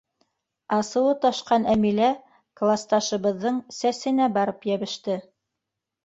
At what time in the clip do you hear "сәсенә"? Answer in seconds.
3.81-4.31